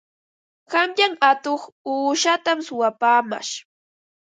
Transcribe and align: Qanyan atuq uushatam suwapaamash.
Qanyan 0.71 1.13
atuq 1.29 1.61
uushatam 1.91 2.59
suwapaamash. 2.67 3.53